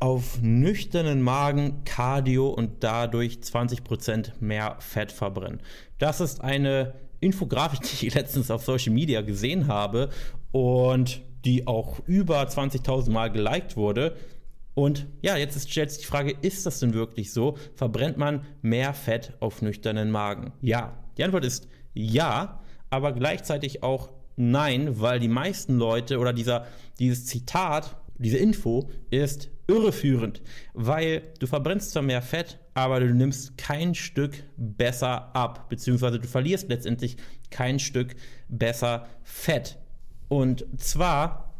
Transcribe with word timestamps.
auf 0.00 0.40
nüchternen 0.40 1.20
Magen 1.22 1.84
Cardio 1.84 2.48
und 2.48 2.82
dadurch 2.82 3.36
20% 3.36 4.32
mehr 4.40 4.76
Fett 4.80 5.12
verbrennen. 5.12 5.60
Das 5.98 6.20
ist 6.20 6.40
eine 6.40 6.94
Infografik, 7.20 7.80
die 8.00 8.06
ich 8.06 8.14
letztens 8.14 8.50
auf 8.50 8.64
Social 8.64 8.92
Media 8.92 9.20
gesehen 9.20 9.68
habe 9.68 10.08
und 10.52 11.20
die 11.44 11.66
auch 11.66 12.00
über 12.06 12.42
20.000 12.42 13.10
Mal 13.10 13.30
geliked 13.30 13.76
wurde. 13.76 14.16
Und 14.74 15.06
ja, 15.20 15.36
jetzt 15.36 15.56
ist, 15.56 15.70
stellt 15.70 15.90
sich 15.90 16.00
die 16.00 16.06
Frage, 16.06 16.34
ist 16.40 16.64
das 16.64 16.80
denn 16.80 16.94
wirklich 16.94 17.32
so? 17.32 17.56
Verbrennt 17.74 18.16
man 18.16 18.46
mehr 18.62 18.94
Fett 18.94 19.34
auf 19.40 19.62
nüchternen 19.62 20.10
Magen? 20.10 20.52
Ja. 20.62 20.96
Die 21.18 21.24
Antwort 21.24 21.44
ist 21.44 21.68
ja, 21.92 22.60
aber 22.88 23.12
gleichzeitig 23.12 23.82
auch 23.82 24.10
nein, 24.36 25.00
weil 25.00 25.20
die 25.20 25.28
meisten 25.28 25.76
Leute 25.76 26.18
oder 26.18 26.32
dieser, 26.32 26.66
dieses 26.98 27.26
Zitat, 27.26 27.96
diese 28.20 28.36
Info 28.36 28.90
ist 29.10 29.48
irreführend, 29.66 30.42
weil 30.74 31.22
du 31.38 31.46
verbrennst 31.46 31.92
zwar 31.92 32.02
mehr 32.02 32.20
Fett, 32.20 32.58
aber 32.74 33.00
du 33.00 33.06
nimmst 33.14 33.56
kein 33.56 33.94
Stück 33.94 34.44
besser 34.58 35.34
ab, 35.34 35.70
beziehungsweise 35.70 36.20
du 36.20 36.28
verlierst 36.28 36.68
letztendlich 36.68 37.16
kein 37.50 37.78
Stück 37.78 38.14
besser 38.48 39.06
Fett. 39.22 39.78
Und 40.28 40.66
zwar 40.76 41.54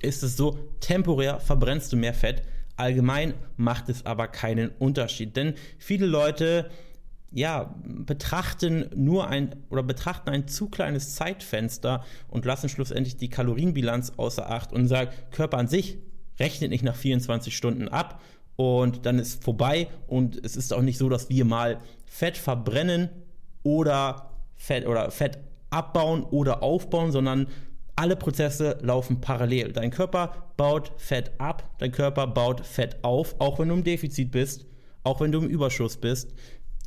ist 0.00 0.24
es 0.24 0.36
so, 0.36 0.58
temporär 0.80 1.38
verbrennst 1.38 1.92
du 1.92 1.96
mehr 1.96 2.14
Fett, 2.14 2.42
allgemein 2.76 3.34
macht 3.56 3.88
es 3.88 4.04
aber 4.04 4.26
keinen 4.26 4.70
Unterschied, 4.70 5.36
denn 5.36 5.54
viele 5.78 6.06
Leute 6.06 6.68
ja, 7.32 7.74
betrachten 7.84 8.90
nur 8.94 9.28
ein 9.28 9.56
oder 9.70 9.82
betrachten 9.82 10.28
ein 10.28 10.48
zu 10.48 10.68
kleines 10.68 11.14
Zeitfenster 11.14 12.04
und 12.28 12.44
lassen 12.44 12.68
schlussendlich 12.68 13.16
die 13.16 13.30
Kalorienbilanz 13.30 14.12
außer 14.16 14.50
Acht 14.50 14.72
und 14.72 14.86
sagen, 14.86 15.10
Körper 15.30 15.58
an 15.58 15.68
sich 15.68 15.98
rechnet 16.38 16.70
nicht 16.70 16.84
nach 16.84 16.96
24 16.96 17.56
Stunden 17.56 17.88
ab 17.88 18.20
und 18.56 19.06
dann 19.06 19.18
ist 19.18 19.42
vorbei 19.42 19.88
und 20.06 20.44
es 20.44 20.56
ist 20.56 20.72
auch 20.72 20.82
nicht 20.82 20.98
so, 20.98 21.08
dass 21.08 21.30
wir 21.30 21.44
mal 21.44 21.78
Fett 22.04 22.36
verbrennen 22.36 23.08
oder 23.62 24.30
Fett 24.54 24.86
oder 24.86 25.10
Fett 25.10 25.38
abbauen 25.70 26.24
oder 26.24 26.62
aufbauen, 26.62 27.12
sondern 27.12 27.46
alle 27.96 28.16
Prozesse 28.16 28.78
laufen 28.82 29.20
parallel. 29.20 29.72
Dein 29.72 29.90
Körper 29.90 30.52
baut 30.56 30.92
Fett 30.96 31.32
ab, 31.38 31.70
dein 31.78 31.92
Körper 31.92 32.26
baut 32.26 32.66
Fett 32.66 33.02
auf, 33.02 33.36
auch 33.38 33.58
wenn 33.58 33.68
du 33.68 33.74
im 33.74 33.84
Defizit 33.84 34.30
bist, 34.30 34.66
auch 35.02 35.20
wenn 35.20 35.32
du 35.32 35.40
im 35.40 35.48
Überschuss 35.48 35.96
bist 35.96 36.34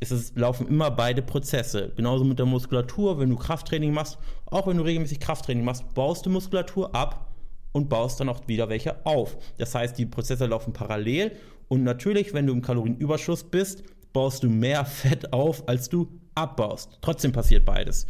es, 0.00 0.32
laufen 0.34 0.68
immer 0.68 0.90
beide 0.90 1.22
Prozesse. 1.22 1.92
Genauso 1.96 2.24
mit 2.24 2.38
der 2.38 2.46
Muskulatur, 2.46 3.18
wenn 3.18 3.30
du 3.30 3.36
Krafttraining 3.36 3.92
machst, 3.92 4.18
auch 4.46 4.66
wenn 4.66 4.76
du 4.76 4.84
regelmäßig 4.84 5.20
Krafttraining 5.20 5.64
machst, 5.64 5.94
baust 5.94 6.26
du 6.26 6.30
Muskulatur 6.30 6.94
ab 6.94 7.34
und 7.72 7.88
baust 7.88 8.20
dann 8.20 8.28
auch 8.28 8.46
wieder 8.46 8.68
welche 8.68 9.04
auf. 9.06 9.36
Das 9.58 9.74
heißt, 9.74 9.98
die 9.98 10.06
Prozesse 10.06 10.46
laufen 10.46 10.72
parallel 10.72 11.32
und 11.68 11.82
natürlich, 11.82 12.32
wenn 12.34 12.46
du 12.46 12.52
im 12.52 12.62
Kalorienüberschuss 12.62 13.44
bist, 13.44 13.82
baust 14.12 14.42
du 14.42 14.48
mehr 14.48 14.84
Fett 14.86 15.32
auf, 15.32 15.68
als 15.68 15.88
du 15.88 16.08
abbaust. 16.34 16.98
Trotzdem 17.00 17.32
passiert 17.32 17.64
beides. 17.64 18.06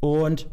Und 0.00 0.48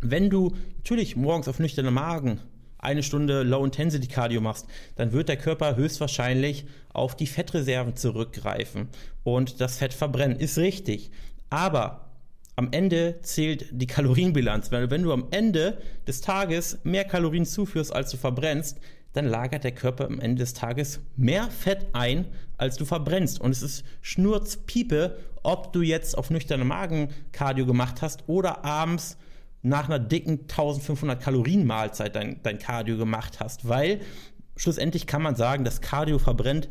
wenn 0.00 0.30
du 0.30 0.52
natürlich 0.76 1.16
morgens 1.16 1.48
auf 1.48 1.58
nüchternen 1.58 1.94
Magen 1.94 2.40
eine 2.80 3.02
Stunde 3.02 3.42
Low-Intensity-Cardio 3.42 4.40
machst, 4.40 4.66
dann 4.96 5.12
wird 5.12 5.28
der 5.28 5.36
Körper 5.36 5.76
höchstwahrscheinlich 5.76 6.66
auf 6.92 7.16
die 7.16 7.26
Fettreserven 7.26 7.96
zurückgreifen 7.96 8.88
und 9.22 9.60
das 9.60 9.78
Fett 9.78 9.94
verbrennen. 9.94 10.38
Ist 10.38 10.58
richtig. 10.58 11.10
Aber 11.50 12.10
am 12.56 12.68
Ende 12.72 13.20
zählt 13.22 13.66
die 13.70 13.86
Kalorienbilanz. 13.86 14.70
Weil 14.70 14.90
wenn 14.90 15.02
du 15.02 15.12
am 15.12 15.28
Ende 15.30 15.80
des 16.06 16.20
Tages 16.20 16.78
mehr 16.84 17.04
Kalorien 17.04 17.46
zuführst, 17.46 17.90
als 17.90 18.10
du 18.10 18.16
verbrennst, 18.16 18.78
dann 19.12 19.26
lagert 19.26 19.64
der 19.64 19.72
Körper 19.72 20.06
am 20.06 20.20
Ende 20.20 20.40
des 20.40 20.54
Tages 20.54 21.00
mehr 21.16 21.50
Fett 21.50 21.86
ein, 21.94 22.26
als 22.58 22.76
du 22.76 22.84
verbrennst. 22.84 23.40
Und 23.40 23.50
es 23.50 23.62
ist 23.62 23.84
Schnurzpiepe, 24.02 25.16
ob 25.42 25.72
du 25.72 25.80
jetzt 25.82 26.16
auf 26.16 26.30
nüchternen 26.30 26.68
Magen 26.68 27.08
Cardio 27.32 27.66
gemacht 27.66 28.02
hast 28.02 28.28
oder 28.28 28.64
abends 28.64 29.16
nach 29.62 29.86
einer 29.86 29.98
dicken 29.98 30.40
1500 30.42 31.20
Kalorien 31.20 31.66
Mahlzeit 31.66 32.16
dein, 32.16 32.42
dein 32.42 32.58
Cardio 32.58 32.96
gemacht 32.96 33.40
hast, 33.40 33.68
weil 33.68 34.00
schlussendlich 34.56 35.06
kann 35.06 35.22
man 35.22 35.36
sagen, 35.36 35.64
das 35.64 35.80
Cardio 35.80 36.18
verbrennt 36.18 36.68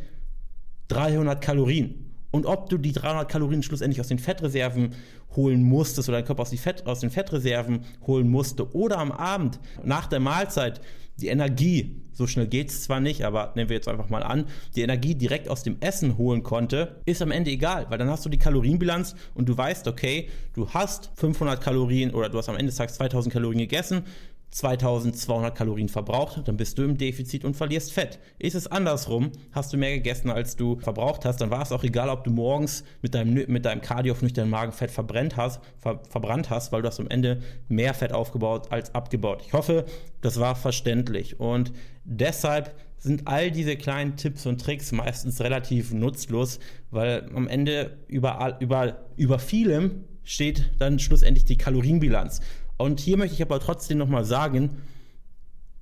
300 0.89 1.41
Kalorien. 1.41 2.05
Und 2.31 2.45
ob 2.45 2.69
du 2.69 2.77
die 2.77 2.91
300 2.91 3.29
Kalorien 3.29 3.63
schlussendlich 3.63 3.99
aus 3.99 4.07
den 4.07 4.19
Fettreserven 4.19 4.95
holen 5.35 5.63
musstest 5.63 6.09
oder 6.09 6.19
dein 6.19 6.25
Körper 6.25 6.43
aus, 6.43 6.53
Fett, 6.53 6.85
aus 6.85 6.99
den 6.99 7.09
Fettreserven 7.09 7.85
holen 8.05 8.29
musste 8.29 8.71
oder 8.75 8.97
am 8.99 9.11
Abend 9.11 9.59
nach 9.83 10.07
der 10.07 10.19
Mahlzeit 10.19 10.81
die 11.21 11.27
Energie, 11.27 11.95
so 12.11 12.27
schnell 12.27 12.47
geht 12.47 12.69
es 12.69 12.83
zwar 12.83 12.99
nicht, 12.99 13.23
aber 13.23 13.53
nehmen 13.55 13.69
wir 13.69 13.75
jetzt 13.75 13.87
einfach 13.87 14.09
mal 14.09 14.23
an, 14.23 14.45
die 14.75 14.81
Energie 14.81 15.15
direkt 15.15 15.49
aus 15.49 15.63
dem 15.63 15.77
Essen 15.79 16.17
holen 16.17 16.43
konnte, 16.43 17.01
ist 17.05 17.21
am 17.21 17.31
Ende 17.31 17.51
egal, 17.51 17.85
weil 17.89 17.97
dann 17.97 18.09
hast 18.09 18.25
du 18.25 18.29
die 18.29 18.37
Kalorienbilanz 18.37 19.15
und 19.35 19.47
du 19.47 19.57
weißt, 19.57 19.87
okay, 19.87 20.29
du 20.53 20.69
hast 20.69 21.11
500 21.15 21.61
Kalorien 21.61 22.11
oder 22.11 22.29
du 22.29 22.37
hast 22.37 22.49
am 22.49 22.55
Ende 22.55 22.67
des 22.67 22.75
Tages 22.75 22.95
2000 22.95 23.31
Kalorien 23.31 23.59
gegessen, 23.59 24.03
2200 24.51 25.55
Kalorien 25.55 25.89
verbraucht, 25.89 26.47
dann 26.47 26.57
bist 26.57 26.77
du 26.77 26.83
im 26.83 26.97
Defizit 26.97 27.45
und 27.45 27.55
verlierst 27.55 27.93
Fett. 27.93 28.19
Ist 28.39 28.55
es 28.55 28.67
andersrum, 28.67 29.31
hast 29.51 29.71
du 29.71 29.77
mehr 29.77 29.91
gegessen, 29.91 30.29
als 30.29 30.55
du 30.55 30.79
verbraucht 30.79 31.25
hast, 31.25 31.39
dann 31.41 31.51
war 31.51 31.61
es 31.61 31.71
auch 31.71 31.83
egal, 31.83 32.09
ob 32.09 32.23
du 32.23 32.31
morgens 32.31 32.83
mit 33.01 33.13
deinem, 33.13 33.45
mit 33.51 33.65
deinem 33.65 33.81
Cardio 33.81 34.13
auf 34.13 34.21
nüchternen 34.21 34.49
Magen 34.49 34.71
Fett 34.71 34.91
verbrennt 34.91 35.37
hast, 35.37 35.61
ver, 35.77 36.01
verbrannt 36.09 36.49
hast, 36.49 36.71
weil 36.71 36.81
du 36.81 36.87
hast 36.87 36.99
am 36.99 37.07
Ende 37.07 37.41
mehr 37.67 37.93
Fett 37.93 38.11
aufgebaut 38.11 38.71
als 38.71 38.95
abgebaut. 38.95 39.43
Ich 39.45 39.53
hoffe, 39.53 39.85
das 40.21 40.39
war 40.39 40.55
verständlich 40.55 41.39
und 41.39 41.71
deshalb 42.03 42.75
sind 42.97 43.27
all 43.27 43.51
diese 43.51 43.77
kleinen 43.77 44.17
Tipps 44.17 44.45
und 44.45 44.59
Tricks 44.59 44.91
meistens 44.91 45.39
relativ 45.41 45.93
nutzlos, 45.93 46.59
weil 46.91 47.29
am 47.33 47.47
Ende 47.47 47.97
über, 48.07 48.57
über, 48.59 48.97
über 49.15 49.39
vielem 49.39 50.03
steht 50.23 50.71
dann 50.77 50.99
schlussendlich 50.99 51.45
die 51.45 51.57
Kalorienbilanz. 51.57 52.41
Und 52.79 53.01
hier 53.01 53.17
möchte 53.17 53.35
ich 53.35 53.41
aber 53.41 53.59
trotzdem 53.59 53.97
nochmal 53.97 54.23
sagen, 54.23 54.81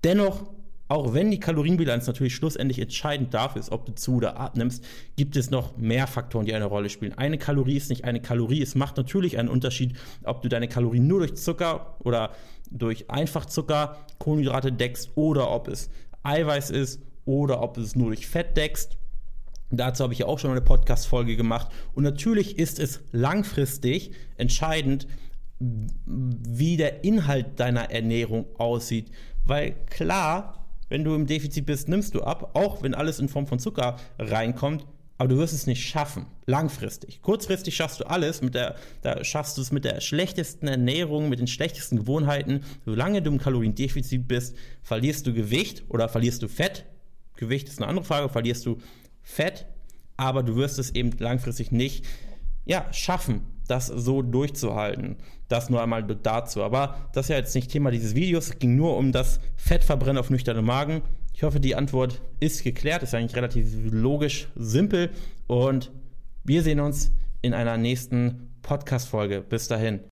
dennoch, 0.03 0.49
auch 0.87 1.13
wenn 1.13 1.29
die 1.29 1.39
Kalorienbilanz 1.39 2.07
natürlich 2.07 2.33
schlussendlich 2.33 2.79
entscheidend 2.79 3.35
dafür 3.35 3.59
ist, 3.59 3.71
ob 3.71 3.85
du 3.85 3.93
zu 3.93 4.15
oder 4.15 4.37
abnimmst, 4.37 4.83
gibt 5.15 5.35
es 5.35 5.51
noch 5.51 5.77
mehr 5.77 6.07
Faktoren, 6.07 6.47
die 6.47 6.55
eine 6.55 6.65
Rolle 6.65 6.89
spielen. 6.89 7.13
Eine 7.15 7.37
Kalorie 7.37 7.77
ist 7.77 7.89
nicht 7.89 8.03
eine 8.03 8.19
Kalorie. 8.19 8.63
Es 8.63 8.73
macht 8.73 8.97
natürlich 8.97 9.37
einen 9.37 9.49
Unterschied, 9.49 9.95
ob 10.23 10.41
du 10.41 10.49
deine 10.49 10.67
Kalorien 10.67 11.05
nur 11.05 11.19
durch 11.19 11.35
Zucker 11.35 11.97
oder 11.99 12.31
durch 12.71 13.11
Einfachzucker, 13.11 13.97
Kohlenhydrate 14.17 14.71
deckst 14.71 15.11
oder 15.15 15.51
ob 15.51 15.67
es 15.67 15.91
Eiweiß 16.23 16.71
ist 16.71 16.99
oder 17.25 17.61
ob 17.61 17.77
es 17.77 17.95
nur 17.95 18.07
durch 18.07 18.25
Fett 18.25 18.57
deckst. 18.57 18.97
Dazu 19.69 20.03
habe 20.03 20.13
ich 20.13 20.19
ja 20.19 20.25
auch 20.25 20.39
schon 20.39 20.51
eine 20.51 20.61
Podcast-Folge 20.61 21.35
gemacht. 21.35 21.67
Und 21.93 22.03
natürlich 22.03 22.57
ist 22.57 22.79
es 22.79 23.01
langfristig 23.11 24.13
entscheidend, 24.37 25.07
wie 25.59 26.77
der 26.77 27.03
Inhalt 27.03 27.59
deiner 27.59 27.91
Ernährung 27.91 28.45
aussieht. 28.57 29.11
Weil 29.45 29.75
klar, 29.89 30.65
wenn 30.89 31.03
du 31.03 31.15
im 31.15 31.25
Defizit 31.25 31.65
bist, 31.65 31.89
nimmst 31.89 32.15
du 32.15 32.21
ab, 32.21 32.51
auch 32.53 32.83
wenn 32.83 32.93
alles 32.93 33.19
in 33.19 33.29
Form 33.29 33.47
von 33.47 33.59
Zucker 33.59 33.97
reinkommt, 34.19 34.85
aber 35.17 35.29
du 35.29 35.37
wirst 35.37 35.53
es 35.53 35.65
nicht 35.65 35.83
schaffen, 35.83 36.27
langfristig. 36.45 37.21
Kurzfristig 37.21 37.75
schaffst 37.75 37.99
du 37.99 38.05
alles, 38.05 38.41
mit 38.41 38.53
der, 38.53 38.75
da 39.01 39.23
schaffst 39.23 39.57
du 39.57 39.61
es 39.61 39.71
mit 39.71 39.83
der 39.83 39.99
schlechtesten 39.99 40.67
Ernährung, 40.67 41.29
mit 41.29 41.39
den 41.39 41.47
schlechtesten 41.47 41.97
Gewohnheiten. 41.97 42.63
Solange 42.85 43.23
du 43.23 43.31
im 43.31 43.39
Kaloriendefizit 43.39 44.27
bist, 44.27 44.55
verlierst 44.83 45.25
du 45.25 45.33
Gewicht 45.33 45.85
oder 45.89 46.07
verlierst 46.07 46.43
du 46.43 46.47
Fett. 46.47 46.85
Gewicht 47.35 47.67
ist 47.67 47.79
eine 47.79 47.87
andere 47.87 48.05
Frage, 48.05 48.29
verlierst 48.29 48.65
du 48.67 48.77
Fett, 49.23 49.65
aber 50.17 50.43
du 50.43 50.55
wirst 50.55 50.77
es 50.77 50.93
eben 50.93 51.11
langfristig 51.17 51.71
nicht 51.71 52.05
ja, 52.65 52.85
schaffen, 52.93 53.41
das 53.67 53.87
so 53.87 54.21
durchzuhalten. 54.21 55.17
Das 55.47 55.69
nur 55.69 55.81
einmal 55.81 56.03
dazu. 56.03 56.63
Aber 56.63 57.09
das 57.13 57.25
ist 57.25 57.29
ja 57.29 57.37
jetzt 57.37 57.55
nicht 57.55 57.71
Thema 57.71 57.91
dieses 57.91 58.15
Videos. 58.15 58.49
Es 58.49 58.59
ging 58.59 58.75
nur 58.75 58.97
um 58.97 59.11
das 59.11 59.39
Fettverbrennen 59.55 60.17
auf 60.17 60.29
nüchternen 60.29 60.65
Magen. 60.65 61.01
Ich 61.33 61.43
hoffe, 61.43 61.59
die 61.59 61.75
Antwort 61.75 62.21
ist 62.39 62.63
geklärt. 62.63 63.03
Ist 63.03 63.13
eigentlich 63.13 63.35
relativ 63.35 63.65
logisch, 63.91 64.47
simpel. 64.55 65.11
Und 65.45 65.91
wir 66.43 66.63
sehen 66.63 66.79
uns 66.79 67.11
in 67.41 67.53
einer 67.53 67.77
nächsten 67.77 68.49
Podcast-Folge. 68.61 69.41
Bis 69.41 69.67
dahin. 69.67 69.99